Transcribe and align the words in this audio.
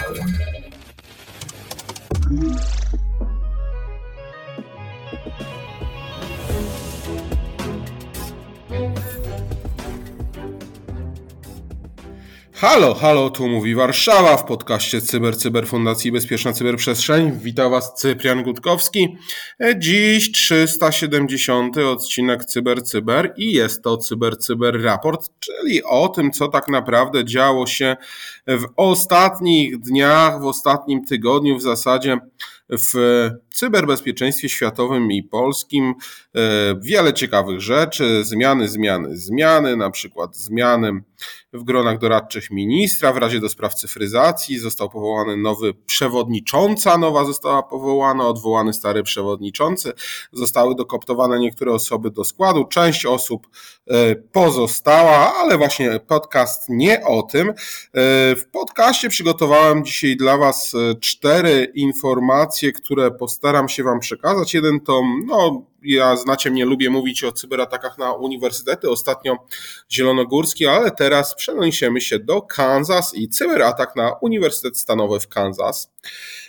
Thank 0.00 0.30
you. 2.30 2.79
Halo, 12.60 12.94
halo, 12.94 13.30
tu 13.30 13.48
mówi 13.48 13.74
Warszawa 13.74 14.36
w 14.36 14.44
podcaście 14.44 15.00
Cyber, 15.00 15.36
Cyber 15.36 15.66
Fundacji 15.66 16.12
Bezpieczna 16.12 16.52
Cyberprzestrzeń. 16.52 17.38
Witam 17.42 17.70
Was 17.70 17.94
Cyprian 17.94 18.42
Gutkowski. 18.42 19.16
Dziś 19.78 20.32
370 20.32 21.78
odcinek 21.78 22.44
Cyber, 22.44 22.82
Cyber 22.82 23.34
i 23.36 23.52
jest 23.52 23.82
to 23.82 23.96
Cyber, 23.96 24.38
Cyber 24.38 24.82
Raport, 24.82 25.30
czyli 25.40 25.84
o 25.84 26.08
tym, 26.08 26.32
co 26.32 26.48
tak 26.48 26.68
naprawdę 26.68 27.24
działo 27.24 27.66
się 27.66 27.96
w 28.46 28.64
ostatnich 28.76 29.78
dniach, 29.78 30.40
w 30.40 30.44
ostatnim 30.44 31.04
tygodniu 31.04 31.58
w 31.58 31.62
zasadzie 31.62 32.18
w 32.70 32.94
cyberbezpieczeństwie 33.54 34.48
światowym 34.48 35.12
i 35.12 35.22
polskim. 35.22 35.94
Wiele 36.80 37.12
ciekawych 37.12 37.60
rzeczy, 37.60 38.24
zmiany, 38.24 38.68
zmiany, 38.68 39.16
zmiany, 39.16 39.76
na 39.76 39.90
przykład 39.90 40.36
zmiany 40.36 41.02
w 41.52 41.64
gronach 41.64 41.98
doradczych 41.98 42.50
ministra 42.50 43.12
w 43.12 43.16
Radzie 43.16 43.40
do 43.40 43.48
Spraw 43.48 43.74
Cyfryzacji. 43.74 44.58
Został 44.58 44.90
powołany 44.90 45.36
nowy 45.36 45.74
przewodnicząca, 45.74 46.98
nowa 46.98 47.24
została 47.24 47.62
powołana, 47.62 48.28
odwołany 48.28 48.72
stary 48.72 49.02
przewodniczący. 49.02 49.92
Zostały 50.32 50.74
dokoptowane 50.74 51.38
niektóre 51.38 51.72
osoby 51.72 52.10
do 52.10 52.24
składu, 52.24 52.64
część 52.64 53.06
osób 53.06 53.48
e, 53.86 54.14
pozostała, 54.16 55.34
ale 55.34 55.58
właśnie 55.58 56.00
podcast 56.06 56.68
nie 56.68 57.04
o 57.04 57.22
tym. 57.22 57.48
E, 57.48 57.54
w 58.36 58.48
podcaście 58.52 59.08
przygotowałem 59.08 59.84
dzisiaj 59.84 60.16
dla 60.16 60.36
Was 60.36 60.74
e, 60.74 60.94
cztery 60.94 61.72
informacje, 61.74 62.59
które 62.72 63.10
postaram 63.10 63.68
się 63.68 63.82
Wam 63.82 64.00
przekazać. 64.00 64.54
Jeden 64.54 64.80
to 64.80 65.02
no, 65.26 65.66
ja 65.82 66.16
znacie 66.16 66.50
mnie, 66.50 66.64
lubię 66.64 66.90
mówić 66.90 67.24
o 67.24 67.32
cyberatakach 67.32 67.98
na 67.98 68.12
uniwersytety, 68.12 68.90
ostatnio 68.90 69.36
zielonogórski, 69.92 70.66
ale 70.66 70.90
teraz 70.90 71.34
przeniesiemy 71.34 72.00
się 72.00 72.18
do 72.18 72.42
Kansas 72.42 73.14
i 73.14 73.28
cyberatak 73.28 73.96
na 73.96 74.12
Uniwersytet 74.20 74.78
Stanowy 74.78 75.20
w 75.20 75.28
Kansas. 75.28 75.90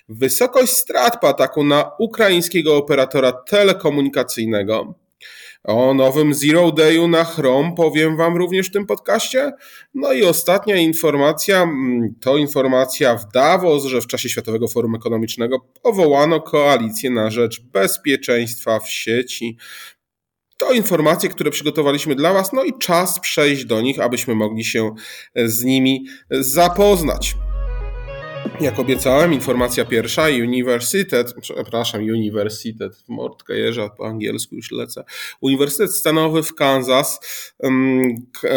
Wysokość 0.09 0.73
strat 0.73 1.21
po 1.21 1.27
ataku 1.27 1.63
na 1.63 1.91
ukraińskiego 1.99 2.77
operatora 2.77 3.31
telekomunikacyjnego. 3.31 4.93
O 5.63 5.93
nowym 5.93 6.33
Zero 6.33 6.71
Dayu 6.71 7.07
na 7.07 7.23
Chrome 7.23 7.73
powiem 7.75 8.17
Wam 8.17 8.37
również 8.37 8.67
w 8.67 8.71
tym 8.71 8.85
podcaście. 8.85 9.51
No 9.93 10.13
i 10.13 10.23
ostatnia 10.23 10.75
informacja 10.75 11.61
mm, 11.61 12.15
to 12.21 12.37
informacja 12.37 13.15
w 13.15 13.31
Davos, 13.31 13.85
że 13.85 14.01
w 14.01 14.07
czasie 14.07 14.29
Światowego 14.29 14.67
Forum 14.67 14.95
Ekonomicznego 14.95 15.59
powołano 15.81 16.41
koalicję 16.41 17.09
na 17.09 17.31
rzecz 17.31 17.61
bezpieczeństwa 17.61 18.79
w 18.79 18.89
sieci. 18.89 19.57
To 20.57 20.73
informacje, 20.73 21.29
które 21.29 21.51
przygotowaliśmy 21.51 22.15
dla 22.15 22.33
Was, 22.33 22.53
no 22.53 22.63
i 22.63 22.77
czas 22.79 23.19
przejść 23.19 23.65
do 23.65 23.81
nich, 23.81 23.99
abyśmy 23.99 24.35
mogli 24.35 24.63
się 24.63 24.95
z 25.35 25.63
nimi 25.63 26.05
zapoznać. 26.29 27.35
Jak 28.59 28.79
obiecałem, 28.79 29.33
informacja 29.33 29.85
pierwsza, 29.85 30.23
Uniwersytet, 30.23 31.33
przepraszam, 31.41 32.01
Uniwersytet, 32.01 33.03
mordkę 33.07 33.57
jeża, 33.57 33.89
po 33.89 34.07
angielsku 34.07 34.55
już 34.55 34.71
lecę. 34.71 35.03
Uniwersytet 35.41 35.95
Stanowy 35.95 36.43
w 36.43 36.55
Kansas 36.55 37.19
um, 37.59 38.01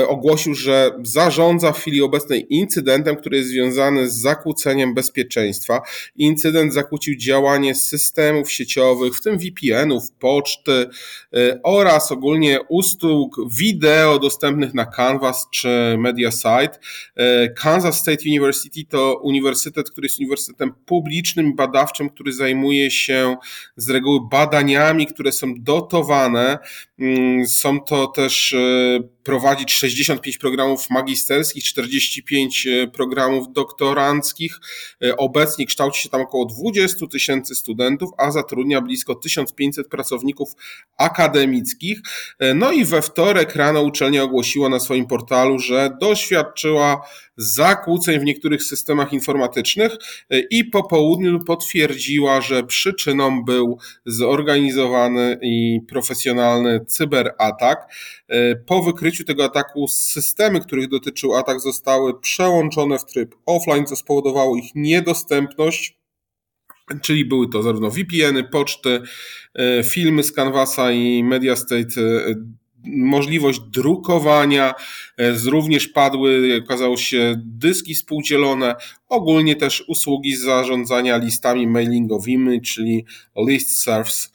ogłosił, 0.09 0.55
że 0.55 0.91
zarządza 1.03 1.73
w 1.73 1.79
chwili 1.79 2.03
obecnej 2.03 2.47
incydentem, 2.55 3.17
który 3.17 3.37
jest 3.37 3.49
związany 3.49 4.11
z 4.11 4.15
zakłóceniem 4.15 4.95
bezpieczeństwa. 4.95 5.83
Incydent 6.17 6.75
zakłócił 6.75 7.17
działanie 7.17 7.75
systemów 7.75 8.53
sieciowych, 8.53 9.17
w 9.17 9.23
tym 9.23 9.39
VPN-ów, 9.39 10.11
poczty 10.11 10.73
y, 11.37 11.61
oraz 11.63 12.13
ogólnie 12.13 12.59
usług 12.69 13.37
wideo 13.51 14.19
dostępnych 14.19 14.75
na 14.75 14.87
Canvas 14.87 15.47
czy 15.51 15.97
MediaSite. 15.99 16.79
Y, 17.21 17.55
Kansas 17.57 17.99
State 17.99 18.23
University 18.27 18.85
to 18.89 19.21
uniwersytet, 19.23 19.94
który 19.95 20.07
jest 20.07 20.19
uniwersytetem 20.19 20.75
publicznym, 20.87 21.57
badawczym, 21.57 22.11
który 22.11 22.33
zajmuje 22.33 22.91
się 22.91 23.37
z 23.77 23.91
reguły 23.91 24.21
badaniami, 24.31 25.07
które 25.07 25.33
są 25.33 25.55
dotowane. 25.59 26.59
Mm, 26.99 27.47
są 27.47 27.81
to 27.81 28.07
też 28.07 28.53
e, 28.53 29.01
prowadzić 29.25 29.73
65 29.73 30.39
programów 30.39 30.91
magisterskich, 30.91 31.65
45 31.65 32.67
e, 32.67 32.87
programów 32.87 33.53
doktoranckich. 33.53 34.61
E, 35.05 35.17
obecnie 35.17 35.67
kształci 35.67 36.03
się 36.03 36.09
tam 36.09 36.21
około 36.21 36.47
20 36.47 37.07
tysięcy 37.07 37.55
studentów, 37.55 38.11
a 38.19 38.31
zatrudnia 38.31 38.81
blisko 38.81 39.15
1500 39.15 39.89
pracowników 39.89 40.53
akademickich. 40.99 41.99
No 42.55 42.73
i 42.73 42.85
we 42.85 43.03
wtorek 43.03 43.57
rano 43.57 43.83
uczelnia 43.83 44.23
ogłosiła 44.23 44.69
na 44.69 44.81
swoim 44.81 45.07
portalu, 45.07 45.59
że 45.59 45.91
doświadczyła 46.01 47.09
zakłóceń 47.37 48.21
w 48.21 48.25
niektórych 48.25 48.63
systemach 48.63 49.13
informatycznych 49.13 49.97
i 50.51 50.65
po 50.65 50.83
południu 50.83 51.45
potwierdziła, 51.45 52.41
że 52.41 52.63
przyczyną 52.63 53.45
był 53.45 53.79
zorganizowany 54.07 55.39
i 55.43 55.81
profesjonalny 55.89 56.84
cyberatak. 56.85 57.93
E, 58.29 58.57
po 58.57 58.83
wykryciu 58.83 59.25
tego 59.25 59.45
ataku 59.45 59.89
systemy, 59.89 60.61
których 60.61 60.89
dotyczył 60.89 61.35
atak 61.35 61.61
zostały 61.61 62.21
przełączone 62.21 62.99
w 62.99 63.05
tryb 63.05 63.35
offline, 63.47 63.87
co 63.87 63.97
spowodowało 63.97 64.57
ich 64.57 64.75
niedostępność. 64.75 65.99
Czyli 67.03 67.25
były 67.25 67.49
to 67.49 67.63
zarówno 67.63 67.91
VPN-y, 67.91 68.45
poczty, 68.45 69.01
e, 69.55 69.85
filmy 69.85 70.23
z 70.23 70.33
Canvasa 70.33 70.93
i 70.93 71.25
MediaState 71.25 72.01
możliwość 72.87 73.61
drukowania, 73.61 74.75
e, 75.19 75.33
również 75.51 75.89
padły, 75.89 76.61
okazało 76.65 76.97
się, 76.97 77.35
dyski 77.45 77.95
współdzielone, 77.95 78.75
ogólnie 79.09 79.57
też 79.57 79.85
usługi 79.89 80.37
zarządzania 80.37 81.17
listami 81.17 81.67
mailingowymi, 81.67 82.61
czyli 82.61 83.05
list 83.37 83.83
serves 83.83 84.33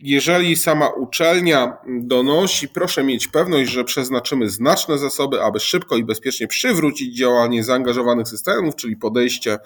jeżeli 0.00 0.56
sama 0.56 0.88
uczelnia 0.88 1.76
donosi, 1.86 2.68
proszę 2.68 3.04
mieć 3.04 3.28
pewność, 3.28 3.70
że 3.70 3.84
przeznaczymy 3.84 4.50
znaczne 4.50 4.98
zasoby, 4.98 5.42
aby 5.42 5.60
szybko 5.60 5.96
i 5.96 6.04
bezpiecznie 6.04 6.46
przywrócić 6.46 7.16
działanie 7.16 7.64
zaangażowanych 7.64 8.28
systemów, 8.28 8.76
czyli 8.76 8.96
podejście 8.96 9.58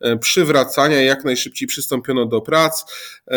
e, 0.00 0.16
przywracania, 0.16 1.02
jak 1.02 1.24
najszybciej 1.24 1.68
przystąpiono 1.68 2.26
do 2.26 2.40
prac. 2.40 2.84
E, 3.28 3.36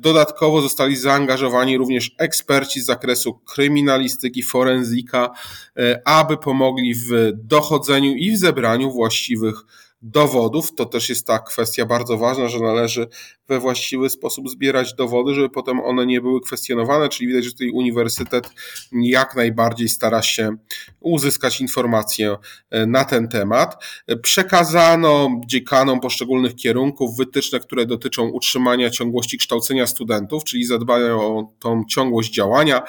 dodatkowo 0.00 0.62
zostali 0.62 0.96
zaangażowani 0.96 1.78
również 1.78 2.14
eksperci 2.18 2.80
z 2.80 2.86
zakresu 2.86 3.34
kryminalistyki, 3.34 4.42
forenzika, 4.42 5.30
e, 5.76 6.02
aby 6.04 6.36
pomogli 6.36 6.94
w 6.94 7.32
dochodzeniu 7.34 8.14
i 8.14 8.32
w 8.32 8.38
zebraniu 8.38 8.90
właściwych 8.90 9.54
dowodów. 10.02 10.74
To 10.74 10.86
też 10.86 11.08
jest 11.08 11.26
ta 11.26 11.38
kwestia 11.38 11.86
bardzo 11.86 12.18
ważna, 12.18 12.48
że 12.48 12.60
należy 12.60 13.08
we 13.48 13.60
właściwy 13.60 14.10
sposób 14.10 14.48
zbierać 14.48 14.94
dowody, 14.94 15.34
żeby 15.34 15.50
potem 15.50 15.80
one 15.80 16.06
nie 16.06 16.20
były 16.20 16.40
kwestionowane, 16.40 17.08
czyli 17.08 17.28
widać, 17.28 17.44
że 17.44 17.52
tutaj 17.52 17.70
uniwersytet 17.70 18.50
jak 18.92 19.36
najbardziej 19.36 19.88
stara 19.88 20.22
się 20.22 20.56
uzyskać 21.00 21.60
informacje 21.60 22.36
e, 22.70 22.86
na 22.86 23.04
ten 23.04 23.28
temat. 23.28 23.84
Przekazano 24.22 25.40
dziekanom 25.46 26.00
poszczególnych 26.00 26.54
kierunków 26.54 27.16
wytyczne, 27.16 27.60
które 27.60 27.86
dotyczą 27.86 28.28
utrzymania 28.28 28.90
ciągłości 28.90 29.38
kształcenia 29.38 29.86
studentów, 29.86 30.44
czyli 30.44 30.64
zadbają 30.64 31.20
o 31.20 31.52
tą 31.58 31.84
ciągłość 31.88 32.32
działania, 32.32 32.82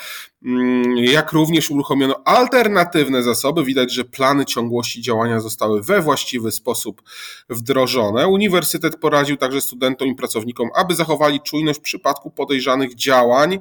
mm, 0.46 0.98
jak 0.98 1.32
również 1.32 1.72
uruchomiono 1.72 2.16
alternatywne 2.26 3.24
zasoby. 3.24 3.64
Widać, 3.64 3.94
że 3.94 4.06
plany 4.06 4.46
ciągłości 4.46 5.02
działania 5.02 5.40
zostały 5.40 5.84
we 5.84 6.02
właściwy 6.02 6.52
sposób 6.52 7.02
wdrożone. 7.50 8.28
Uniwersytet 8.28 8.96
poradził 8.96 9.38
także 9.38 9.62
studentom 9.62 10.08
i 10.08 10.16
pracownikom 10.16 10.49
pracownikom, 10.50 10.70
aby 10.76 10.96
zachowali 10.96 11.40
czujność 11.42 11.80
w 11.80 11.82
przypadku 11.82 12.32
podejrzanych 12.32 12.96
działań. 12.96 13.54
E, 13.54 13.60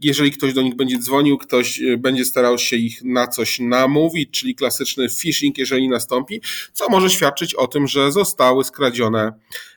jeżeli 0.00 0.30
ktoś 0.30 0.54
do 0.54 0.62
nich 0.62 0.76
będzie 0.76 0.98
dzwonił, 0.98 1.38
ktoś 1.38 1.82
e, 1.82 1.96
będzie 1.96 2.24
starał 2.24 2.58
się 2.58 2.76
ich 2.76 3.04
na 3.04 3.26
coś 3.26 3.60
namówić, 3.60 4.40
czyli 4.40 4.54
klasyczny 4.54 5.08
phishing, 5.08 5.58
jeżeli 5.58 5.88
nastąpi, 5.88 6.40
co 6.72 6.88
może 6.88 7.10
świadczyć 7.10 7.54
o 7.54 7.66
tym, 7.66 7.86
że 7.86 8.12
zostały 8.12 8.64
skradzione 8.64 9.32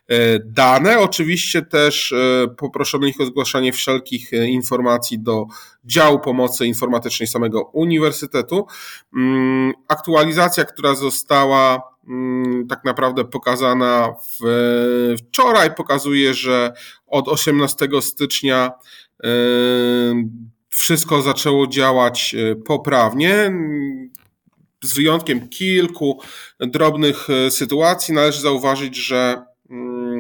e, 0.08 0.40
dane. 0.40 1.00
Oczywiście 1.00 1.62
też 1.62 2.14
poproszono 2.58 3.08
ich 3.08 3.22
o 3.22 3.26
zgłaszanie 3.26 3.74
wszelkich 3.74 4.32
informacji 4.32 5.20
do 5.20 5.46
działu 5.86 6.20
pomocy 6.20 6.66
informatycznej 6.68 7.28
samego 7.28 7.64
uniwersytetu. 7.74 8.68
Mm, 9.14 9.74
aktualizacja, 9.88 10.66
która 10.66 10.96
została 10.96 11.91
tak 12.70 12.84
naprawdę 12.86 13.26
pokazana 13.26 14.14
wczoraj, 15.18 15.76
pokazuje, 15.76 16.34
że 16.34 16.74
od 17.08 17.28
18 17.28 17.88
stycznia 18.02 18.72
e, 19.24 19.30
wszystko 20.70 21.22
zaczęło 21.22 21.68
działać 21.68 22.36
e, 22.36 22.56
poprawnie. 22.56 23.54
z 24.84 24.94
wyjątkiem 24.94 25.50
kilku 25.50 26.22
drobnych 26.60 27.28
sytuacji 27.50 28.14
należy 28.14 28.42
zauważyć, 28.42 28.96
że 28.96 29.18
mm, 29.18 29.51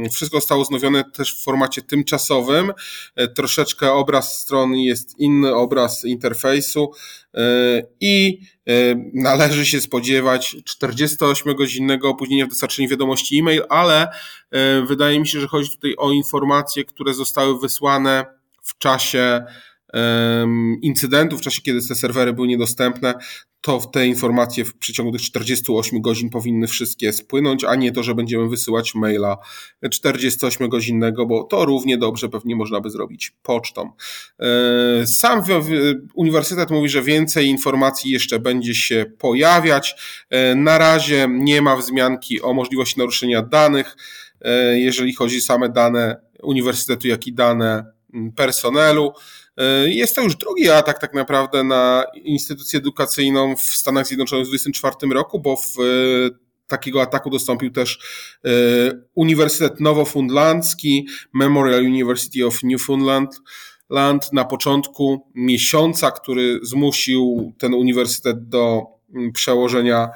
wszystko 0.10 0.38
zostało 0.38 0.66
znowione 0.66 1.04
też 1.04 1.36
w 1.36 1.44
formacie 1.44 1.82
tymczasowym. 1.82 2.72
Troszeczkę 3.36 3.92
obraz 3.94 4.40
strony 4.40 4.84
jest 4.84 5.20
inny, 5.20 5.56
obraz 5.56 6.06
interfejsu 6.06 6.92
i 8.00 8.40
należy 9.14 9.66
się 9.66 9.82
spodziewać 9.82 10.56
48-godzinnego 10.56 12.10
opóźnienia 12.10 12.46
w 12.46 12.50
dostarczeniu 12.50 12.90
wiadomości 12.90 13.40
e-mail, 13.40 13.64
ale 13.70 14.08
wydaje 14.88 15.20
mi 15.20 15.28
się, 15.28 15.40
że 15.40 15.48
chodzi 15.48 15.70
tutaj 15.70 15.96
o 15.98 16.12
informacje, 16.12 16.86
które 16.86 17.14
zostały 17.14 17.60
wysłane 17.60 18.26
w 18.64 18.78
czasie 18.78 19.44
incydentów, 20.82 21.40
w 21.40 21.44
czasie 21.44 21.62
kiedy 21.62 21.88
te 21.88 21.96
serwery 21.96 22.34
były 22.34 22.48
niedostępne, 22.48 23.14
to 23.62 23.80
te 23.80 24.08
informacje 24.08 24.66
w 24.66 24.78
przeciągu 24.78 25.12
tych 25.12 25.22
48 25.22 26.02
godzin 26.02 26.30
powinny 26.30 26.68
wszystkie 26.68 27.14
spłynąć, 27.14 27.64
a 27.64 27.76
nie 27.76 27.92
to, 27.92 28.04
że 28.04 28.16
będziemy 28.16 28.50
wysyłać 28.50 28.96
maila 28.96 29.38
48-godzinnego, 29.86 31.26
bo 31.26 31.44
to 31.44 31.66
równie 31.66 31.98
dobrze 31.98 32.30
pewnie 32.30 32.56
można 32.56 32.82
by 32.82 32.90
zrobić 32.90 33.32
pocztą. 33.44 33.92
E, 34.40 35.08
sam 35.08 35.44
uniwersytet 36.14 36.72
mówi, 36.72 36.90
że 36.90 37.02
więcej 37.02 37.48
informacji 37.48 38.12
jeszcze 38.12 38.40
będzie 38.40 38.76
się 38.76 39.06
pojawiać. 39.18 39.96
E, 40.30 40.56
na 40.56 40.78
razie 40.78 41.28
nie 41.30 41.62
ma 41.62 41.76
wzmianki 41.76 42.42
o 42.42 42.54
możliwości 42.54 43.00
naruszenia 43.00 43.42
danych, 43.42 43.96
e, 44.42 44.80
jeżeli 44.80 45.16
chodzi 45.16 45.38
o 45.38 45.42
same 45.42 45.70
dane 45.70 46.22
uniwersytetu, 46.44 47.08
jak 47.08 47.28
i 47.28 47.34
dane 47.34 47.86
personelu. 48.36 49.14
E, 49.58 49.90
jest 49.90 50.16
to 50.16 50.22
już 50.22 50.36
drugi 50.36 50.70
atak 50.70 51.00
tak 51.00 51.14
naprawdę 51.14 51.64
na 51.64 52.04
instytucję 52.24 52.80
edukacyjną 52.80 53.56
w 53.56 53.62
Stanach 53.62 54.08
Zjednoczonych 54.08 54.46
w 54.46 54.50
2024 54.50 55.14
roku, 55.14 55.40
bo 55.40 55.56
w 55.58 55.80
e, 55.80 55.82
takiego 56.68 57.02
ataku 57.02 57.30
dostąpił 57.30 57.72
też 57.72 58.00
e, 58.46 58.50
Uniwersytet 59.16 59.80
Nowofundlandzki, 59.80 61.08
Memorial 61.34 61.86
University 61.86 62.46
of 62.46 62.64
Newfoundland 62.64 63.42
Land 63.90 64.34
na 64.34 64.46
początku 64.46 65.32
miesiąca, 65.36 66.12
który 66.12 66.60
zmusił 66.64 67.54
ten 67.58 67.74
uniwersytet 67.74 68.50
do 68.50 68.84
przełożenia 69.34 70.10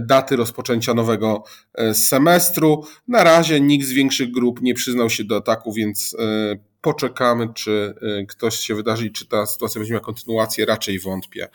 daty 0.00 0.36
rozpoczęcia 0.36 0.94
nowego 0.94 1.44
semestru. 1.92 2.84
Na 3.08 3.24
razie 3.24 3.60
nikt 3.60 3.86
z 3.86 3.92
większych 3.92 4.30
grup 4.30 4.60
nie 4.62 4.74
przyznał 4.74 5.10
się 5.10 5.24
do 5.24 5.36
ataku, 5.36 5.72
więc 5.72 6.16
poczekamy, 6.80 7.48
czy 7.54 7.94
y, 8.20 8.26
ktoś 8.26 8.56
się 8.56 8.74
wydarzy 8.74 9.10
czy 9.10 9.26
ta 9.26 9.46
sytuacja 9.46 9.78
będzie 9.78 9.92
miała 9.92 10.04
kontynuację, 10.04 10.66
raczej 10.66 10.98
wątpię. 10.98 11.48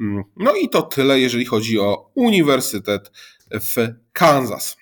Mm, 0.00 0.24
no 0.36 0.54
i 0.54 0.68
to 0.68 0.82
tyle, 0.82 1.20
jeżeli 1.20 1.44
chodzi 1.44 1.78
o 1.78 2.10
Uniwersytet 2.14 3.12
w 3.50 3.76
Kansas. 4.12 4.76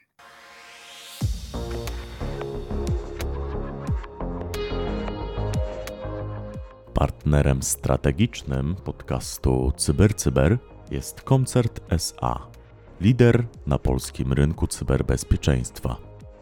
Partnerem 6.95 7.63
strategicznym 7.63 8.77
podcastu 8.85 9.73
CyberCyber 9.77 10.59
jest 10.91 11.21
Koncert 11.21 11.81
SA, 11.91 12.47
lider 13.01 13.47
na 13.67 13.79
polskim 13.79 14.33
rynku 14.33 14.67
cyberbezpieczeństwa. 14.67 15.97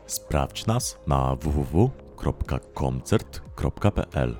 Sprawdź 0.07 0.67
nas 0.67 0.99
na 1.07 1.37
www 1.37 2.04
www.koncert.pl 2.25 4.37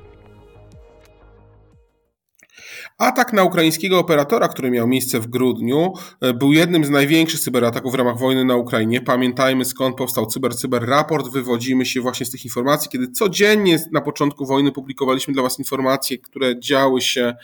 Atak 2.99 3.33
na 3.33 3.45
ukraińskiego 3.45 3.99
operatora, 3.99 4.49
który 4.49 4.71
miał 4.71 4.87
miejsce 4.87 5.21
w 5.21 5.27
grudniu, 5.27 5.93
e, 6.21 6.35
był 6.35 6.53
jednym 6.53 6.85
z 6.85 6.91
największych 6.91 7.41
cyberataków 7.41 7.93
w 7.93 7.95
ramach 7.95 8.19
wojny 8.19 8.45
na 8.45 8.57
Ukrainie. 8.57 9.01
Pamiętajmy 9.01 9.65
skąd 9.65 9.97
powstał 9.97 10.27
Cyber 10.27 10.57
Cyber 10.57 10.87
Raport. 10.87 11.29
Wywodzimy 11.29 11.87
się 11.87 12.01
właśnie 12.01 12.27
z 12.27 12.31
tych 12.31 12.45
informacji, 12.45 12.91
kiedy 12.91 13.09
codziennie 13.09 13.79
na 13.93 14.01
początku 14.01 14.47
wojny 14.47 14.73
publikowaliśmy 14.73 15.35
dla 15.35 15.43
Was 15.43 15.59
informacje, 15.59 16.19
które 16.19 16.61
działy 16.61 17.01
się 17.01 17.23
e, 17.23 17.35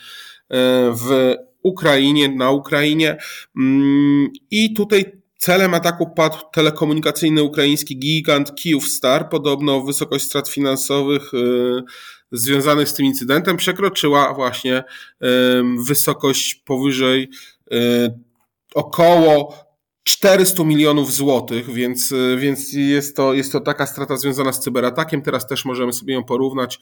w 0.93 1.35
Ukrainie, 1.63 2.29
na 2.29 2.51
Ukrainie. 2.51 3.17
Mm, 3.57 4.29
I 4.51 4.75
tutaj 4.75 5.20
Celem 5.41 5.75
ataku 5.75 6.11
padł 6.11 6.37
telekomunikacyjny 6.53 7.43
ukraiński 7.43 7.99
gigant 7.99 8.53
Kyivstar. 8.53 9.29
Podobno 9.29 9.81
wysokość 9.81 10.25
strat 10.25 10.49
finansowych 10.49 11.35
y, 11.35 11.83
związanych 12.33 12.89
z 12.89 12.95
tym 12.95 13.07
incydentem 13.07 13.57
przekroczyła 13.57 14.35
właśnie 14.35 14.85
wysokość 15.87 16.55
powyżej 16.55 17.29
y, 17.73 17.79
około 18.75 19.55
400 20.05 20.65
milionów 20.65 21.13
złotych, 21.13 21.73
więc, 21.73 22.15
więc 22.37 22.73
jest, 22.73 23.17
to, 23.17 23.35
jest 23.35 23.53
to 23.53 23.61
taka 23.61 23.87
strata 23.87 24.17
związana 24.17 24.53
z 24.53 24.61
cyberatakiem. 24.61 25.23
Teraz 25.23 25.47
też 25.47 25.65
możemy 25.65 25.93
sobie 25.93 26.15
ją 26.15 26.25
porównać 26.25 26.81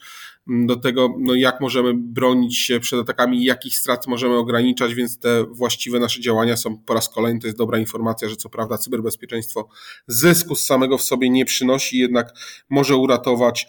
mm, 0.49 0.67
do 0.67 0.75
tego, 0.75 1.15
no 1.19 1.35
jak 1.35 1.61
możemy 1.61 1.93
bronić 1.95 2.57
się 2.57 2.79
przed 2.79 2.99
atakami, 2.99 3.45
jakich 3.45 3.77
strat 3.77 4.07
możemy 4.07 4.37
ograniczać, 4.37 4.93
więc 4.93 5.19
te 5.19 5.43
właściwe 5.43 5.99
nasze 5.99 6.21
działania 6.21 6.57
są 6.57 6.77
po 6.77 6.93
raz 6.93 7.09
kolejny, 7.09 7.39
to 7.39 7.47
jest 7.47 7.57
dobra 7.57 7.77
informacja, 7.77 8.29
że 8.29 8.35
co 8.35 8.49
prawda 8.49 8.77
cyberbezpieczeństwo 8.77 9.67
zysku 10.07 10.55
z 10.55 10.65
samego 10.65 10.97
w 10.97 11.03
sobie 11.03 11.29
nie 11.29 11.45
przynosi, 11.45 11.97
jednak 11.97 12.33
może 12.69 12.95
uratować 12.95 13.67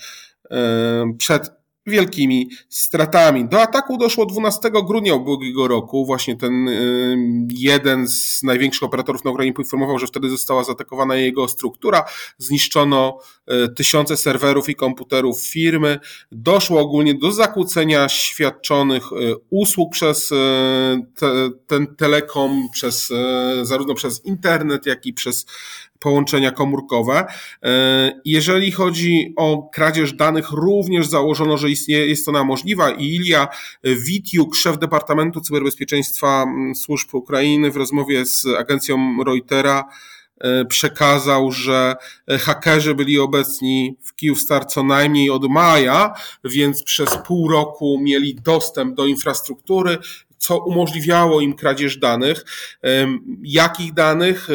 przed 1.19 1.60
wielkimi 1.87 2.51
stratami. 2.69 3.49
Do 3.49 3.63
ataku 3.63 3.99
doszło 3.99 4.27
12 4.27 4.71
grudnia 4.87 5.15
ubiegłego 5.15 5.69
roku. 5.69 6.07
Właśnie 6.07 6.37
ten 6.37 6.69
y, 6.69 7.17
jeden 7.51 8.09
z 8.09 8.43
największych 8.43 8.83
operatorów 8.83 9.25
na 9.25 9.31
Ukrainie 9.31 9.53
poinformował, 9.53 9.99
że 9.99 10.07
wtedy 10.07 10.31
została 10.31 10.65
zaatakowana 10.65 11.17
jego 11.17 11.49
struktura. 11.49 12.05
Zniszczono 12.39 13.19
y, 13.65 13.69
tysiące 13.75 14.17
serwerów 14.17 14.69
i 14.69 14.75
komputerów 14.75 15.41
firmy. 15.47 15.99
Doszło 16.33 16.81
ogólnie 16.81 17.15
do 17.15 17.33
zakłócenia 17.33 18.09
świadczonych 18.09 19.13
y, 19.13 19.35
usług 19.51 19.93
przez 19.93 20.29
te, 21.15 21.51
ten 21.67 21.97
telekom, 21.97 22.69
przez, 22.73 23.13
zarówno 23.63 23.95
przez 23.95 24.25
internet, 24.25 24.87
jak 24.87 25.07
i 25.07 25.13
przez 25.13 25.47
połączenia 26.01 26.51
komórkowe. 26.51 27.27
E, 27.63 28.21
jeżeli 28.25 28.73
chodzi 28.73 29.35
o 29.37 29.69
kradzież 29.73 30.13
danych, 30.13 30.51
również 30.51 31.07
założono, 31.07 31.57
że 31.59 31.71
istnieje, 31.71 32.07
jest 32.07 32.29
ona 32.29 32.45
możliwa 32.45 32.91
i 32.91 33.05
Ilia 33.05 33.49
Witiuk, 33.85 34.57
szef 34.57 34.79
Departamentu 34.79 35.41
Cyberbezpieczeństwa 35.41 36.47
Służb 36.75 37.15
Ukrainy 37.15 37.71
w 37.71 37.77
rozmowie 37.77 38.27
z 38.27 38.47
agencją 38.59 39.17
Reutera 39.27 39.85
e, 40.41 40.65
przekazał, 40.65 41.53
że 41.53 41.95
hakerzy 42.41 42.95
byli 42.95 43.19
obecni 43.19 43.97
w 44.05 44.15
Kyivstar 44.15 44.67
co 44.67 44.83
najmniej 44.83 45.31
od 45.31 45.51
maja, 45.51 46.15
więc 46.45 46.83
przez 46.83 47.19
pół 47.27 47.49
roku 47.49 47.99
mieli 48.03 48.35
dostęp 48.35 48.95
do 48.95 49.07
infrastruktury 49.07 49.99
co 50.41 50.59
umożliwiało 50.59 51.41
im 51.41 51.55
kradzież 51.55 51.99
danych. 51.99 52.45
Jakich 53.43 53.95
danych? 53.95 54.49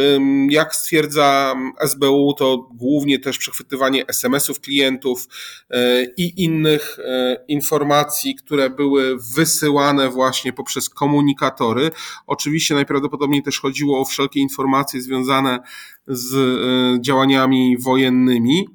Jak 0.49 0.75
stwierdza 0.75 1.55
SBU, 1.79 2.33
to 2.33 2.69
głównie 2.73 3.19
też 3.19 3.37
przechwytywanie 3.37 4.07
SMS-ów 4.07 4.59
klientów 4.59 5.27
e, 5.69 6.05
i 6.17 6.43
innych 6.43 6.97
e, 6.99 7.37
informacji, 7.47 8.35
które 8.35 8.69
były 8.69 9.17
wysyłane 9.35 10.09
właśnie 10.09 10.53
poprzez 10.53 10.89
komunikatory. 10.89 11.91
Oczywiście 12.27 12.75
najprawdopodobniej 12.75 13.43
też 13.43 13.59
chodziło 13.59 13.99
o 13.99 14.05
wszelkie 14.05 14.39
informacje 14.39 15.01
związane 15.01 15.59
z 16.07 16.35
e, 16.35 17.01
działaniami 17.01 17.77
wojennymi. 17.77 18.74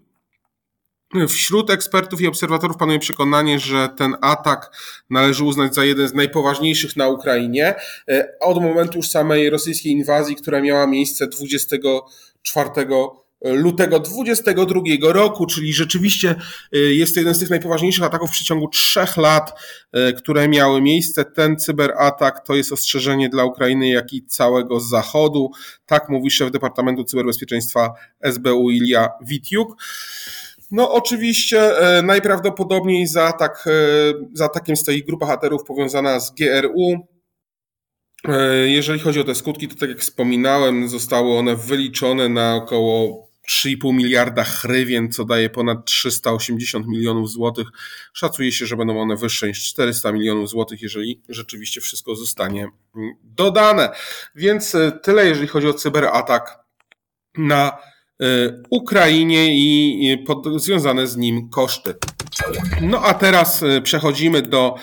Wśród 1.29 1.71
ekspertów 1.71 2.21
i 2.21 2.27
obserwatorów 2.27 2.77
panuje 2.77 2.99
przekonanie, 2.99 3.59
że 3.59 3.89
ten 3.97 4.17
atak 4.21 4.71
należy 5.11 5.45
uznać 5.45 5.75
za 5.75 5.85
jeden 5.85 6.09
z 6.09 6.15
najpoważniejszych 6.15 6.97
na 6.97 7.09
Ukrainie 7.09 7.75
e, 8.09 8.29
od 8.41 8.63
momentu 8.63 8.99
już 8.99 9.09
samej 9.09 9.51
rosyjskiej 9.51 9.93
inwazji, 9.93 10.37
która 10.37 10.61
miała 10.61 10.87
miejsce 10.87 11.27
24 11.27 12.71
lutego 13.45 14.01
22 14.01 14.81
roku, 15.13 15.47
czyli 15.47 15.73
rzeczywiście 15.73 16.35
e, 16.73 16.79
jest 16.79 17.15
to 17.15 17.21
jeden 17.21 17.35
z 17.35 17.39
tych 17.39 17.51
najpoważniejszych 17.51 18.05
ataków 18.05 18.29
w 18.29 18.33
przeciągu 18.33 18.69
trzech 18.69 19.17
lat, 19.17 19.53
e, 19.93 20.13
które 20.13 20.49
miały 20.49 20.83
miejsce. 20.83 21.25
Ten 21.25 21.57
cyberatak 21.57 22.47
to 22.47 22.55
jest 22.55 22.73
ostrzeżenie 22.73 23.29
dla 23.29 23.45
Ukrainy, 23.45 23.89
jak 23.89 24.13
i 24.13 24.27
całego 24.27 24.81
Zachodu. 24.81 25.51
Tak 25.87 26.09
mówi 26.09 26.31
szef 26.31 26.51
Departamentu 26.51 27.05
Cyberbezpieczeństwa 27.05 27.93
SBU 28.21 28.71
Ilia 28.71 29.09
Witiuk. 29.27 29.77
No 30.71 30.93
oczywiście 30.93 31.79
e, 31.79 32.03
najprawdopodobniej 32.03 33.07
za, 33.07 33.25
atak, 33.25 33.65
e, 33.67 33.71
za 34.33 34.45
atakiem 34.45 34.77
stoi 34.77 35.05
grupa 35.05 35.27
haterów 35.27 35.65
powiązana 35.65 36.21
z 36.21 36.35
GRU. 36.35 37.09
E, 38.29 38.69
jeżeli 38.69 39.01
chodzi 39.01 39.21
o 39.21 39.25
te 39.25 39.35
skutki, 39.35 39.69
to 39.69 39.75
tak 39.75 39.89
jak 39.89 40.01
wspominałem, 40.01 40.89
zostały 40.89 41.39
one 41.39 41.57
wyliczone 41.57 42.29
na 42.29 42.55
około 42.55 43.31
3,5 43.49 43.95
miliarda 43.95 44.45
hrywien, 44.45 45.13
co 45.13 45.25
daje 45.25 45.51
ponad 45.51 45.85
380 45.85 46.87
milionów 46.87 47.31
złotych. 47.31 47.67
Szacuje 48.13 48.53
się, 48.53 48.67
że 48.67 48.77
będą 48.77 49.01
one 49.01 49.17
wyższe 49.17 49.49
niż 49.49 49.65
400 49.65 50.13
milionów 50.13 50.49
złotych, 50.49 50.83
jeżeli 50.83 51.23
rzeczywiście 51.29 51.81
wszystko 51.81 52.15
zostanie 52.15 52.69
mm, 52.97 53.15
dodane. 53.25 53.91
Więc 54.35 54.77
tyle, 55.03 55.27
jeżeli 55.27 55.49
chodzi 55.49 55.69
o 55.69 55.75
cyberatak 55.75 56.59
na 57.39 57.90
Ukrainie 58.71 59.49
i 59.51 60.25
pod, 60.27 60.63
związane 60.63 61.07
z 61.07 61.17
nim 61.17 61.49
koszty. 61.49 61.95
No 62.81 63.03
a 63.03 63.15
teraz 63.15 63.63
e, 63.63 63.81
przechodzimy 63.81 64.43
do 64.43 64.75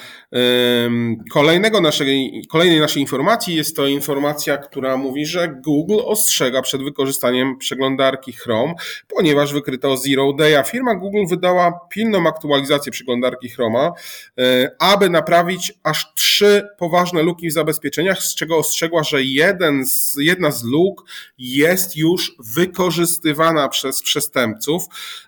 Kolejnego 1.31 1.81
naszej, 1.81 2.43
kolejnej 2.49 2.79
naszej 2.79 3.01
informacji 3.01 3.55
jest 3.55 3.75
to 3.75 3.87
informacja, 3.87 4.57
która 4.57 4.97
mówi, 4.97 5.25
że 5.25 5.47
Google 5.65 5.99
ostrzega 6.05 6.61
przed 6.61 6.83
wykorzystaniem 6.83 7.57
przeglądarki 7.57 8.33
Chrome, 8.33 8.73
ponieważ 9.07 9.53
wykryto 9.53 9.97
Zero 9.97 10.33
Day, 10.33 10.59
a 10.59 10.63
firma 10.63 10.95
Google 10.95 11.25
wydała 11.29 11.79
pilną 11.89 12.27
aktualizację 12.27 12.91
przeglądarki 12.91 13.49
Chroma, 13.49 13.91
e, 14.39 14.71
aby 14.79 15.09
naprawić 15.09 15.73
aż 15.83 16.13
trzy 16.15 16.67
poważne 16.77 17.23
luki 17.23 17.49
w 17.49 17.53
zabezpieczeniach, 17.53 18.23
z 18.23 18.35
czego 18.35 18.57
ostrzegła, 18.57 19.03
że 19.03 19.23
jeden 19.23 19.85
z, 19.85 20.15
jedna 20.19 20.51
z 20.51 20.63
luk 20.63 21.05
jest 21.37 21.97
już 21.97 22.35
wykorzystywana 22.39 23.69
przez 23.69 24.01
przestępców. 24.01 24.83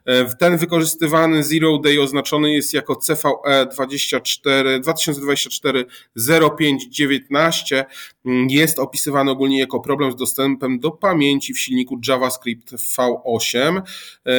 E, 0.05 0.35
ten 0.35 0.57
wykorzystywany 0.57 1.43
Zero 1.43 1.77
Day 1.77 2.01
oznaczony 2.01 2.53
jest 2.53 2.73
jako 2.73 2.95
CVE 2.95 3.65
24 3.71 4.79
2024 5.05 5.85
0519 6.57 7.85
jest 8.49 8.79
opisywany 8.79 9.31
ogólnie 9.31 9.59
jako 9.59 9.79
problem 9.79 10.11
z 10.11 10.15
dostępem 10.15 10.79
do 10.79 10.91
pamięci 10.91 11.53
w 11.53 11.59
silniku 11.59 11.99
JavaScript 12.07 12.73
V8. 12.73 13.81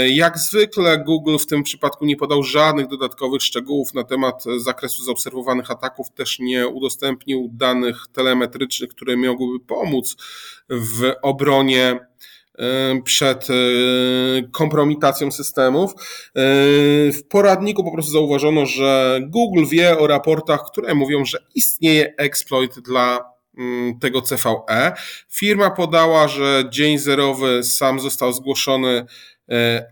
Jak 0.08 0.38
zwykle 0.38 0.98
Google 0.98 1.36
w 1.38 1.46
tym 1.46 1.62
przypadku 1.62 2.04
nie 2.04 2.16
podał 2.16 2.42
żadnych 2.42 2.86
dodatkowych 2.86 3.42
szczegółów 3.42 3.94
na 3.94 4.04
temat 4.04 4.44
zakresu 4.58 5.04
zaobserwowanych 5.04 5.70
ataków, 5.70 6.10
też 6.10 6.38
nie 6.38 6.68
udostępnił 6.68 7.50
danych 7.52 8.06
telemetrycznych, 8.12 8.90
które 8.90 9.16
mogłyby 9.16 9.64
pomóc 9.64 10.16
w 10.70 11.12
obronie 11.22 12.00
przed 13.04 13.46
kompromitacją 14.52 15.32
systemów. 15.32 15.92
W 17.12 17.28
poradniku 17.28 17.84
po 17.84 17.92
prostu 17.92 18.12
zauważono, 18.12 18.66
że 18.66 19.20
Google 19.28 19.64
wie 19.66 19.98
o 19.98 20.06
raportach, 20.06 20.60
które 20.72 20.94
mówią, 20.94 21.24
że 21.24 21.38
istnieje 21.54 22.14
exploit 22.16 22.80
dla 22.80 23.30
tego 24.00 24.22
CVE. 24.22 24.92
Firma 25.30 25.70
podała, 25.70 26.28
że 26.28 26.64
dzień 26.70 26.98
zerowy 26.98 27.64
sam 27.64 28.00
został 28.00 28.32
zgłoszony 28.32 29.06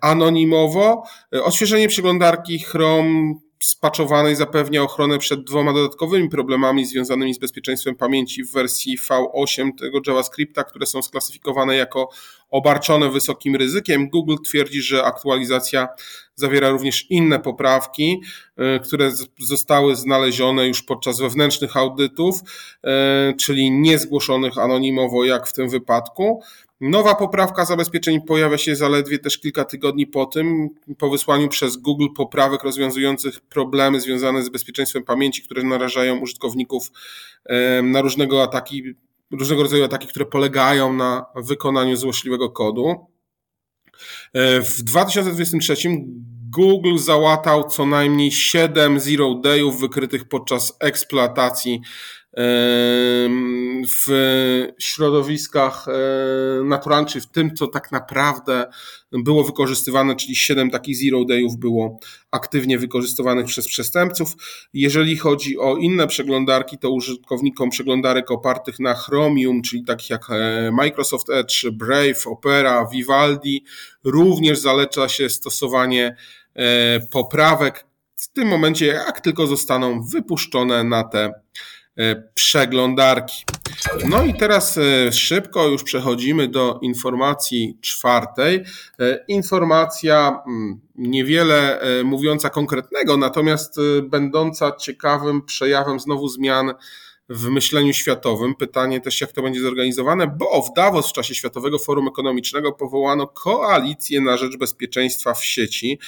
anonimowo. 0.00 1.02
Odświeżenie 1.42 1.88
przeglądarki 1.88 2.58
Chrome 2.58 3.34
spaczowanej 3.60 4.36
zapewnia 4.36 4.82
ochronę 4.82 5.18
przed 5.18 5.44
dwoma 5.44 5.72
dodatkowymi 5.72 6.28
problemami 6.28 6.86
związanymi 6.86 7.34
z 7.34 7.38
bezpieczeństwem 7.38 7.96
pamięci 7.96 8.44
w 8.44 8.52
wersji 8.52 8.98
V8 8.98 9.70
tego 9.78 10.00
JavaScripta, 10.06 10.64
które 10.64 10.86
są 10.86 11.02
sklasyfikowane 11.02 11.76
jako 11.76 12.08
obarczone 12.50 13.10
wysokim 13.10 13.56
ryzykiem. 13.56 14.08
Google 14.08 14.36
twierdzi, 14.46 14.82
że 14.82 15.04
aktualizacja 15.04 15.88
zawiera 16.34 16.70
również 16.70 17.10
inne 17.10 17.40
poprawki, 17.40 18.20
e, 18.56 18.78
które 18.78 19.12
zostały 19.38 19.96
znalezione 19.96 20.66
już 20.66 20.82
podczas 20.82 21.20
wewnętrznych 21.20 21.76
audytów, 21.76 22.40
e, 22.84 23.34
czyli 23.40 23.70
niezgłoszonych 23.70 24.58
anonimowo, 24.58 25.24
jak 25.24 25.46
w 25.46 25.52
tym 25.52 25.68
wypadku. 25.68 26.42
Nowa 26.80 27.14
poprawka 27.14 27.64
zabezpieczeń 27.64 28.20
pojawia 28.20 28.58
się 28.58 28.76
zaledwie 28.76 29.18
też 29.18 29.38
kilka 29.38 29.64
tygodni 29.64 30.06
po 30.06 30.26
tym, 30.26 30.68
po 30.98 31.10
wysłaniu 31.10 31.48
przez 31.48 31.76
Google 31.76 32.06
poprawek 32.16 32.62
rozwiązujących 32.62 33.40
problemy 33.40 34.00
związane 34.00 34.42
z 34.42 34.48
bezpieczeństwem 34.48 35.04
pamięci, 35.04 35.42
które 35.42 35.62
narażają 35.62 36.18
użytkowników 36.18 36.90
na 37.82 38.00
różnego 38.00 38.42
ataki, 38.42 38.82
różnego 39.30 39.62
rodzaju 39.62 39.84
ataki, 39.84 40.08
które 40.08 40.26
polegają 40.26 40.92
na 40.92 41.26
wykonaniu 41.36 41.96
złośliwego 41.96 42.50
kodu. 42.50 43.06
E, 44.32 44.60
w 44.60 44.82
2023 44.82 45.76
Google 46.50 46.98
załatał 46.98 47.68
co 47.68 47.86
najmniej 47.86 48.32
7 48.32 49.00
zero 49.00 49.34
dayów 49.34 49.80
wykrytych 49.80 50.28
podczas 50.28 50.76
eksploatacji 50.80 51.80
w 53.96 54.08
środowiskach 54.78 55.86
naturalnych, 56.64 57.12
czy 57.12 57.20
w 57.20 57.26
tym, 57.26 57.56
co 57.56 57.66
tak 57.66 57.92
naprawdę 57.92 58.66
było 59.12 59.44
wykorzystywane, 59.44 60.16
czyli 60.16 60.36
7 60.36 60.70
takich 60.70 60.96
zero 60.96 61.24
dayów 61.24 61.56
było 61.56 61.98
aktywnie 62.30 62.78
wykorzystywanych 62.78 63.46
przez 63.46 63.68
przestępców. 63.68 64.32
Jeżeli 64.72 65.16
chodzi 65.16 65.58
o 65.58 65.76
inne 65.76 66.06
przeglądarki, 66.06 66.78
to 66.78 66.90
użytkownikom 66.90 67.70
przeglądarek 67.70 68.30
opartych 68.30 68.80
na 68.80 68.94
Chromium, 68.94 69.62
czyli 69.62 69.84
takich 69.84 70.10
jak 70.10 70.30
e, 70.30 70.70
Microsoft 70.72 71.30
Edge, 71.30 71.66
Brave, 71.72 72.26
Opera, 72.26 72.88
Vivaldi, 72.92 73.64
również 74.04 74.58
zaleca 74.58 75.08
się 75.08 75.28
stosowanie 75.28 76.16
e, 76.54 77.00
poprawek 77.00 77.86
w 78.16 78.32
tym 78.32 78.48
momencie, 78.48 78.86
jak 78.86 79.20
tylko 79.20 79.46
zostaną 79.46 80.02
wypuszczone 80.02 80.84
na 80.84 81.04
te 81.04 81.30
E, 81.30 81.77
przeglądarki. 82.34 83.44
No 84.04 84.24
i 84.24 84.34
teraz 84.34 84.78
e, 84.78 85.12
szybko 85.12 85.68
już 85.68 85.82
przechodzimy 85.82 86.48
do 86.48 86.78
informacji 86.82 87.78
czwartej. 87.80 88.64
E, 89.00 89.24
informacja 89.28 90.42
mm, 90.46 90.80
niewiele 90.96 91.80
mówiąca 92.04 92.50
konkretnego, 92.50 93.16
natomiast 93.16 93.76
będąca 94.02 94.72
ciekawym 94.72 95.42
przejawem 95.42 96.00
znowu 96.00 96.28
zmian 96.28 96.74
w 97.28 97.48
myśleniu 97.48 97.92
światowym. 97.92 98.54
Pytanie 98.54 99.00
też, 99.00 99.20
jak 99.20 99.32
to 99.32 99.42
będzie 99.42 99.60
zorganizowane, 99.60 100.26
bo 100.26 100.62
w 100.62 100.74
Davos 100.76 101.10
w 101.10 101.12
czasie 101.12 101.34
Światowego 101.34 101.78
Forum 101.78 102.08
Ekonomicznego 102.08 102.72
powołano 102.72 103.26
koalicję 103.26 104.20
na 104.20 104.36
rzecz 104.36 104.56
bezpieczeństwa 104.56 105.34
w 105.34 105.44
sieci. 105.44 105.98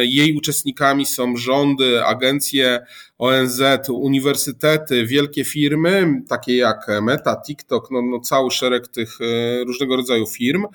Jej 0.00 0.36
uczestnikami 0.36 1.06
są 1.06 1.36
rządy, 1.36 2.04
agencje 2.04 2.80
ONZ, 3.20 3.62
uniwersytety, 3.88 5.06
wielkie 5.06 5.44
firmy, 5.44 6.22
takie 6.28 6.56
jak 6.56 6.86
Meta, 7.02 7.42
TikTok, 7.46 7.90
no, 7.90 8.02
no 8.02 8.20
cały 8.20 8.50
szereg 8.50 8.88
tych 8.88 9.18
e, 9.20 9.64
różnego 9.64 9.96
rodzaju 9.96 10.26
firm. 10.26 10.66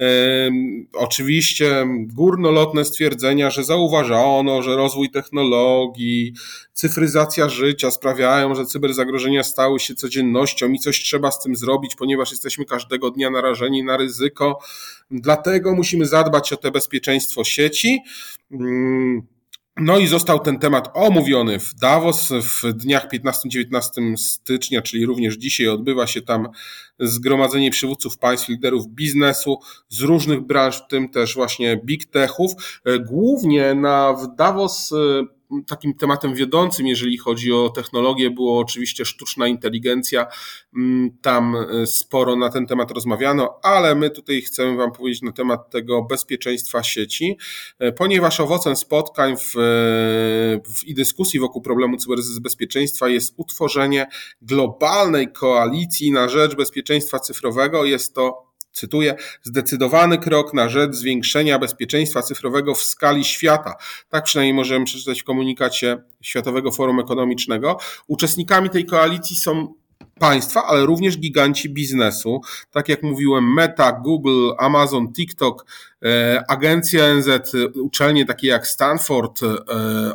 E, 0.00 0.04
oczywiście 0.92 1.86
górnolotne 2.06 2.84
stwierdzenia, 2.84 3.50
że 3.50 3.64
zauważono, 3.64 4.62
że 4.62 4.76
rozwój 4.76 5.10
technologii, 5.10 6.34
cyfryzacja 6.72 7.48
życia 7.48 7.90
sprawiają, 7.90 8.54
że 8.54 8.66
cyberzagrożenia 8.66 9.44
stały 9.44 9.80
się 9.80 9.94
codziennością 9.94 10.72
i 10.72 10.78
coś 10.78 11.00
trzeba 11.00 11.30
z 11.30 11.42
tym 11.42 11.56
zrobić, 11.56 11.94
ponieważ 11.94 12.30
jesteśmy 12.30 12.64
każdego 12.64 13.10
dnia 13.10 13.30
narażeni 13.30 13.84
na 13.84 13.96
ryzyko. 13.96 14.58
Dlatego 15.10 15.74
musimy 15.74 16.06
zadbać 16.06 16.52
o 16.52 16.56
te 16.56 16.70
bezpieczeństwo 16.70 17.44
sieci. 17.44 17.98
No 19.76 19.98
i 19.98 20.06
został 20.06 20.40
ten 20.40 20.58
temat 20.58 20.90
omówiony 20.94 21.58
w 21.58 21.74
Davos. 21.74 22.32
W 22.32 22.72
dniach 22.72 23.08
15-19 23.12 24.16
stycznia, 24.16 24.82
czyli 24.82 25.06
również 25.06 25.36
dzisiaj 25.36 25.68
odbywa 25.68 26.06
się 26.06 26.22
tam 26.22 26.48
zgromadzenie 27.00 27.70
przywódców 27.70 28.18
państw, 28.18 28.48
liderów 28.48 28.88
biznesu 28.88 29.58
z 29.88 30.00
różnych 30.00 30.40
branż, 30.40 30.76
w 30.76 30.86
tym 30.86 31.08
też 31.08 31.34
właśnie 31.34 31.80
big 31.84 32.04
techów. 32.04 32.52
Głównie 33.06 33.74
na 33.74 34.12
w 34.12 34.36
Davos 34.36 34.92
takim 35.66 35.94
tematem 35.94 36.34
wiodącym, 36.34 36.86
jeżeli 36.86 37.18
chodzi 37.18 37.52
o 37.52 37.68
technologię, 37.68 38.30
było 38.30 38.58
oczywiście 38.58 39.04
sztuczna 39.04 39.46
inteligencja. 39.46 40.26
Mm, 40.76 41.10
tam 41.22 41.56
e, 41.56 41.86
sporo 41.86 42.36
na 42.36 42.50
ten 42.50 42.66
temat 42.66 42.90
rozmawiano, 42.90 43.58
ale 43.62 43.94
my 43.94 44.10
tutaj 44.10 44.42
chcemy 44.42 44.76
Wam 44.76 44.92
powiedzieć 44.92 45.22
na 45.22 45.32
temat 45.32 45.70
tego 45.70 46.02
bezpieczeństwa 46.02 46.82
sieci, 46.82 47.38
e, 47.78 47.92
ponieważ 47.92 48.40
owocem 48.40 48.76
spotkań 48.76 49.36
w, 49.36 49.56
e, 49.56 49.60
w, 50.74 50.84
i 50.84 50.94
dyskusji 50.94 51.40
wokół 51.40 51.62
problemu 51.62 51.96
cyberbezpieczeństwa 51.96 53.08
jest 53.08 53.34
utworzenie 53.36 54.06
globalnej 54.42 55.32
koalicji 55.32 56.12
na 56.12 56.28
rzecz 56.28 56.54
bezpieczeństwa 56.54 56.83
cyfrowego. 57.20 57.84
Jest 57.84 58.14
to 58.14 58.44
cytuję, 58.72 59.14
zdecydowany 59.42 60.18
krok 60.18 60.54
na 60.54 60.68
rzecz 60.68 60.94
zwiększenia 60.94 61.58
bezpieczeństwa 61.58 62.22
cyfrowego 62.22 62.74
w 62.74 62.82
skali 62.82 63.24
świata. 63.24 63.74
Tak 64.08 64.24
przynajmniej 64.24 64.54
możemy 64.54 64.84
przeczytać 64.84 65.20
w 65.22 65.24
komunikacie 65.24 65.98
Światowego 66.20 66.72
Forum 66.72 67.00
Ekonomicznego. 67.00 67.78
Uczestnikami 68.06 68.70
tej 68.70 68.86
koalicji 68.86 69.36
są 69.36 69.74
państwa, 70.18 70.64
ale 70.66 70.86
również 70.86 71.18
giganci 71.18 71.70
biznesu. 71.70 72.40
Tak 72.70 72.88
jak 72.88 73.02
mówiłem, 73.02 73.54
Meta, 73.54 73.92
Google, 73.92 74.50
Amazon, 74.58 75.12
TikTok, 75.12 75.66
e, 76.04 76.44
agencja 76.48 77.14
NZ, 77.14 77.52
uczelnie 77.82 78.26
takie 78.26 78.46
jak 78.48 78.66
Stanford, 78.66 79.42
e, 79.42 79.56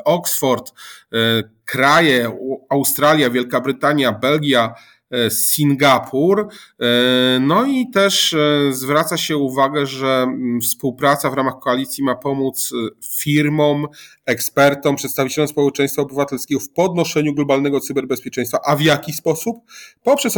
Oxford, 0.03 0.73
e, 1.13 1.15
kraje 1.65 2.37
Australia, 2.69 3.29
Wielka 3.29 3.61
Brytania, 3.61 4.11
Belgia, 4.11 4.73
Singapur. 5.29 6.47
No 7.39 7.65
i 7.65 7.89
też 7.93 8.35
zwraca 8.71 9.17
się 9.17 9.37
uwagę, 9.37 9.85
że 9.85 10.07
mm, 10.07 10.61
współpraca 10.61 11.29
w 11.29 11.33
ramach 11.33 11.59
koalicji 11.59 12.03
ma 12.03 12.15
pomóc 12.15 12.71
firmom, 13.19 13.87
ekspertom, 14.25 14.95
przedstawicielom 14.95 15.47
społeczeństwa 15.47 16.01
obywatelskiego 16.01 16.59
w 16.59 16.69
podnoszeniu 16.69 17.33
globalnego 17.33 17.79
cyberbezpieczeństwa. 17.79 18.59
A 18.65 18.75
w 18.75 18.81
jaki 18.81 19.13
sposób? 19.13 19.57
Poprzez 20.03 20.37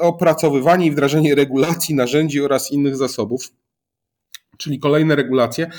opracowywanie 0.00 0.86
i 0.86 0.90
wdrażanie 0.90 1.34
regulacji, 1.34 1.94
narzędzi 1.94 2.40
oraz 2.40 2.70
innych 2.70 2.96
zasobów 2.96 3.52
czyli 4.62 4.78
kolejne 4.78 5.16
regulacje. 5.16 5.70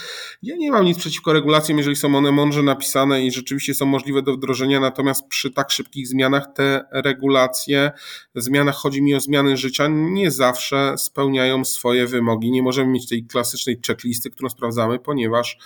Ja 0.43 0.55
nie 0.55 0.71
mam 0.71 0.85
nic 0.85 0.97
przeciwko 0.97 1.33
regulacjom, 1.33 1.77
jeżeli 1.77 1.95
są 1.95 2.15
one 2.15 2.31
mądrze 2.31 2.63
napisane 2.63 3.25
i 3.25 3.31
rzeczywiście 3.31 3.73
są 3.73 3.85
możliwe 3.85 4.21
do 4.21 4.33
wdrożenia, 4.33 4.79
natomiast 4.79 5.27
przy 5.27 5.51
tak 5.51 5.71
szybkich 5.71 6.07
zmianach 6.07 6.53
te 6.55 6.85
regulacje, 6.91 7.91
zmianach 8.35 8.75
chodzi 8.75 9.01
mi 9.01 9.15
o 9.15 9.19
zmiany 9.19 9.57
życia, 9.57 9.87
nie 9.89 10.31
zawsze 10.31 10.95
spełniają 10.97 11.65
swoje 11.65 12.07
wymogi. 12.07 12.51
Nie 12.51 12.63
możemy 12.63 12.91
mieć 12.91 13.09
tej 13.09 13.25
klasycznej 13.25 13.79
checklisty, 13.87 14.29
którą 14.29 14.49
sprawdzamy, 14.49 14.99
ponieważ 14.99 15.57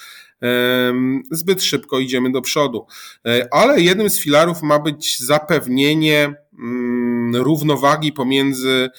zbyt 1.31 1.63
szybko 1.63 1.99
idziemy 1.99 2.31
do 2.31 2.41
przodu. 2.41 2.85
E, 3.25 3.47
ale 3.51 3.81
jednym 3.81 4.09
z 4.09 4.19
filarów 4.19 4.61
ma 4.61 4.79
być 4.79 5.19
zapewnienie 5.19 6.33
mm, 6.59 7.35
równowagi 7.35 8.13
pomiędzy 8.13 8.89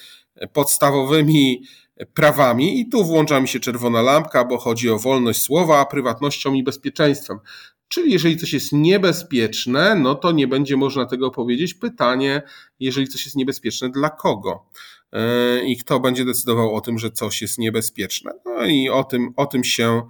podstawowymi 0.53 1.63
prawami 2.13 2.79
i 2.79 2.89
tu 2.89 3.03
włącza 3.03 3.41
mi 3.41 3.47
się 3.47 3.59
czerwona 3.59 4.01
lampka, 4.01 4.45
bo 4.45 4.57
chodzi 4.57 4.89
o 4.89 4.99
wolność 4.99 5.41
słowa, 5.41 5.85
prywatnością 5.85 6.53
i 6.53 6.63
bezpieczeństwem. 6.63 7.39
Czyli 7.87 8.11
jeżeli 8.11 8.37
coś 8.37 8.53
jest 8.53 8.73
niebezpieczne, 8.73 9.95
no 9.95 10.15
to 10.15 10.31
nie 10.31 10.47
będzie 10.47 10.77
można 10.77 11.05
tego 11.05 11.31
powiedzieć. 11.31 11.73
Pytanie, 11.73 12.41
jeżeli 12.79 13.07
coś 13.07 13.25
jest 13.25 13.35
niebezpieczne, 13.35 13.89
dla 13.89 14.09
kogo? 14.09 14.65
E, 15.13 15.63
I 15.65 15.77
kto 15.77 15.99
będzie 15.99 16.25
decydował 16.25 16.75
o 16.75 16.81
tym, 16.81 16.99
że 16.99 17.11
coś 17.11 17.41
jest 17.41 17.57
niebezpieczne? 17.57 18.31
No 18.45 18.65
i 18.65 18.89
o 18.89 19.03
tym, 19.03 19.33
o 19.35 19.45
tym 19.45 19.63
się 19.63 20.01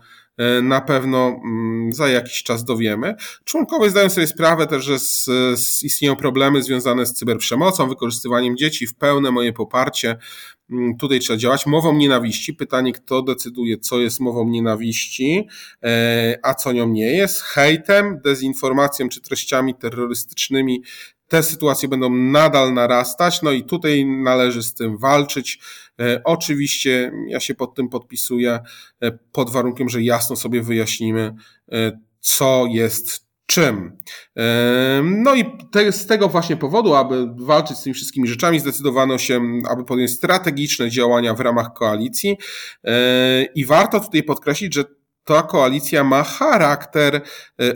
na 0.62 0.82
pewno 0.82 1.28
mm, 1.28 1.94
za 1.94 2.10
jakiś 2.10 2.44
czas 2.44 2.64
dowiemy. 2.64 3.16
Członkowie 3.44 3.90
zdają 3.90 4.10
sobie 4.10 4.28
sprawę 4.28 4.68
też, 4.68 4.86
że 4.86 5.00
z, 5.00 5.26
z 5.56 5.84
istnieją 5.84 6.16
problemy 6.16 6.64
związane 6.64 7.06
z 7.06 7.14
cyberprzemocą, 7.14 7.90
wykorzystywaniem 7.90 8.58
dzieci 8.58 8.88
w 8.88 8.96
pełne 8.96 9.32
moje 9.32 9.54
poparcie. 9.54 10.18
Mm, 10.72 10.98
tutaj 10.98 11.20
trzeba 11.20 11.38
działać. 11.38 11.66
Mową 11.66 11.94
nienawiści. 11.94 12.54
Pytanie, 12.54 12.94
kto 12.94 13.22
decyduje, 13.22 13.78
co 13.78 14.00
jest 14.00 14.20
mową 14.20 14.50
nienawiści, 14.50 15.48
e, 15.84 16.40
a 16.44 16.54
co 16.54 16.72
nią 16.72 16.88
nie 16.90 17.14
jest. 17.14 17.42
Hejtem, 17.42 18.20
dezinformacją 18.26 19.10
czy 19.10 19.22
treściami 19.22 19.76
terrorystycznymi 19.76 20.84
te 21.30 21.44
sytuacje 21.44 21.90
będą 21.90 22.10
nadal 22.16 22.74
narastać, 22.74 23.42
no 23.42 23.52
i 23.52 23.64
tutaj 23.64 24.06
należy 24.06 24.64
z 24.64 24.74
tym 24.74 24.98
walczyć. 24.98 25.60
E, 26.00 26.22
oczywiście 26.24 27.12
ja 27.28 27.40
się 27.40 27.56
pod 27.56 27.76
tym 27.76 27.90
podpisuję, 27.90 28.60
e, 29.02 29.12
pod 29.32 29.50
warunkiem, 29.50 29.90
że 29.90 30.02
jasno 30.04 30.36
sobie 30.36 30.62
wyjaśnimy, 30.62 31.36
e, 31.72 32.00
co 32.20 32.66
jest 32.70 33.30
czym. 33.46 33.98
No 35.04 35.36
i 35.36 35.46
te, 35.72 35.92
z 35.92 36.06
tego 36.06 36.28
właśnie 36.28 36.58
powodu, 36.58 36.96
aby 36.96 37.28
walczyć 37.38 37.78
z 37.78 37.84
tymi 37.84 37.94
wszystkimi 37.94 38.28
rzeczami, 38.28 38.60
zdecydowano 38.60 39.18
się, 39.18 39.42
aby 39.70 39.86
podjąć 39.86 40.12
strategiczne 40.12 40.90
działania 40.90 41.34
w 41.34 41.40
ramach 41.40 41.74
koalicji. 41.74 42.38
I 43.56 43.66
warto 43.66 44.00
tutaj 44.00 44.24
podkreślić, 44.24 44.74
że 44.76 44.84
ta 45.30 45.44
koalicja 45.44 46.04
ma 46.04 46.24
charakter 46.24 47.16
e, 47.16 47.22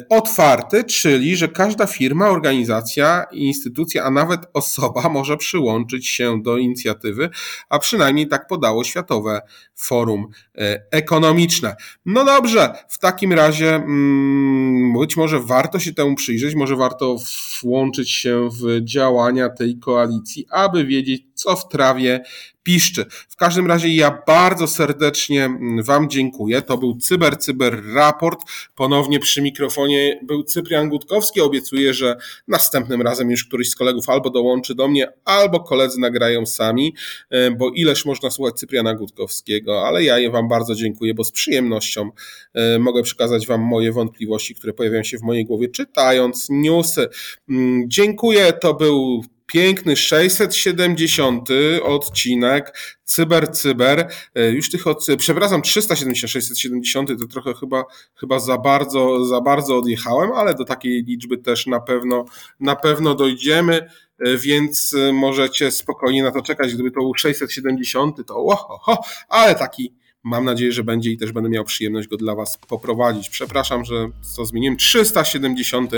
otwarty, 0.10 0.84
czyli 0.84 1.36
że 1.36 1.48
każda 1.48 1.86
firma, 1.88 2.30
organizacja, 2.30 3.26
instytucja, 3.32 4.04
a 4.04 4.12
nawet 4.12 4.42
osoba 4.54 5.10
może 5.18 5.38
przyłączyć 5.38 6.08
się 6.08 6.42
do 6.42 6.58
inicjatywy, 6.58 7.30
a 7.70 7.80
przynajmniej 7.80 8.28
tak 8.28 8.48
podało 8.48 8.84
Światowe 8.84 9.42
Forum 9.76 10.28
e, 10.58 10.84
Ekonomiczne. 10.92 11.76
No 12.06 12.26
dobrze, 12.26 12.74
w 12.90 13.00
takim 13.00 13.34
razie 13.34 13.76
mm, 13.76 14.94
być 15.00 15.18
może 15.18 15.40
warto 15.40 15.80
się 15.80 15.94
temu 15.94 16.16
przyjrzeć, 16.16 16.56
może 16.56 16.76
warto 16.76 17.16
włączyć 17.64 18.12
się 18.12 18.50
w 18.62 18.84
działania 18.84 19.50
tej 19.50 19.80
koalicji, 19.80 20.46
aby 20.50 20.86
wiedzieć, 20.86 21.24
co 21.44 21.56
w 21.56 21.68
trawie 21.68 22.24
piszczy. 22.64 23.06
W 23.30 23.36
każdym 23.36 23.68
razie 23.68 23.96
ja 23.96 24.22
bardzo 24.28 24.68
serdecznie 24.68 25.46
mm, 25.46 25.84
Wam 25.84 26.10
dziękuję. 26.10 26.62
To 26.62 26.78
był 26.78 26.98
Cyber 26.98 27.38
Cyber 27.38 27.82
Raport. 27.94 28.40
Ponownie 28.76 29.20
przy 29.20 29.42
mikrofonie 29.42 30.20
był 30.24 30.44
Cyprian 30.44 30.90
Gutkowski. 30.90 31.42
Obiecuję, 31.42 31.94
że 31.94 32.16
następnym 32.48 33.02
razem 33.02 33.32
już 33.32 33.46
któryś 33.46 33.70
z 33.70 33.76
kolegów 33.76 34.10
albo 34.10 34.30
dołączy 34.30 34.76
do 34.76 34.88
mnie, 34.88 35.08
albo 35.26 35.60
koledzy 35.60 36.00
nagrają 36.00 36.46
sami, 36.46 36.96
e, 37.30 37.52
bo 37.52 37.70
ileż 37.70 38.06
można 38.06 38.32
słuchać 38.32 38.56
Cypriana 38.56 38.96
Gutkowskiego, 38.96 39.88
ale 39.88 40.04
ja 40.04 40.32
Wam 40.32 40.48
bardzo 40.48 40.76
dziękuję, 40.76 41.14
bo 41.14 41.24
z 41.24 41.32
przyjemnością 41.32 42.10
e, 42.54 42.80
mogę 42.80 43.04
przekazać 43.04 43.48
Wam 43.48 43.62
moje 43.62 43.92
wątpliwości, 43.92 44.56
które 44.56 44.74
pojawiają 44.74 45.04
się 45.04 45.18
w 45.18 45.22
mojej 45.22 45.46
głowie 45.46 45.68
czytając 45.68 46.48
newsy. 46.50 47.08
Mm, 47.50 47.84
dziękuję. 47.88 48.54
To 48.54 48.74
był 48.74 49.24
piękny 49.54 49.96
670 49.96 51.50
odcinek 51.84 52.74
Cyber 53.04 53.52
Cyber. 53.52 54.08
E, 54.36 54.52
już 54.52 54.72
tych 54.72 54.88
od, 54.88 55.06
przepraszam, 55.18 55.62
370, 55.62 56.32
670 56.32 57.10
to 57.20 57.28
trochę 57.28 57.54
chyba, 57.54 57.84
chyba 58.16 58.40
za 58.40 58.58
bardzo, 58.58 59.26
za 59.26 59.42
bardzo 59.42 59.78
odjechałem, 59.78 60.32
ale 60.32 60.56
do 60.56 60.66
takiej 60.66 61.04
liczby 61.04 61.38
też 61.38 61.68
na 61.68 61.80
pewno, 61.80 62.26
na 62.60 62.76
pewno 62.76 63.16
dojdziemy 63.16 63.90
e, 64.20 64.38
więc 64.38 64.94
e, 64.94 65.14
możecie 65.14 65.72
spokojnie 65.72 66.24
na 66.24 66.32
to 66.32 66.42
czekać. 66.42 66.74
Gdyby 66.74 66.92
to 66.92 67.00
był 67.00 67.14
670, 67.14 68.28
to 68.28 68.36
oho, 68.36 69.04
ale 69.30 69.56
taki 69.56 70.03
Mam 70.26 70.46
nadzieję, 70.46 70.72
że 70.72 70.84
będzie 70.84 71.12
i 71.12 71.18
też 71.18 71.32
będę 71.32 71.50
miał 71.50 71.64
przyjemność 71.64 72.08
go 72.08 72.18
dla 72.18 72.36
Was 72.36 72.58
poprowadzić. 72.68 73.30
Przepraszam, 73.30 73.86
że 73.86 74.10
co 74.22 74.46
zmieniłem. 74.46 74.78
370 74.78 75.92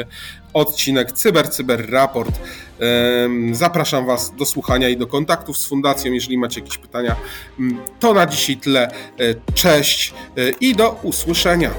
odcinek 0.54 1.12
Cyber 1.12 1.50
Cyber 1.50 1.92
Raport. 1.92 2.40
Zapraszam 3.52 4.06
Was 4.06 4.36
do 4.36 4.46
słuchania 4.46 4.90
i 4.90 4.98
do 4.98 5.08
kontaktów 5.08 5.58
z 5.58 5.66
fundacją. 5.66 6.14
Jeżeli 6.14 6.38
macie 6.38 6.62
jakieś 6.62 6.78
pytania, 6.78 7.16
mm, 7.60 7.78
to 8.00 8.14
na 8.14 8.26
dzisiaj 8.26 8.58
tyle. 8.58 8.92
E, 8.92 9.36
cześć 9.54 10.14
e, 10.38 10.50
i 10.50 10.76
do 10.76 11.00
usłyszenia. 11.04 11.72